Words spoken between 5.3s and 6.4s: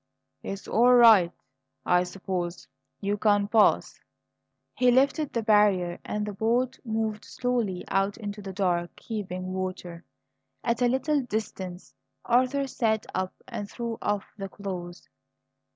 the barrier and the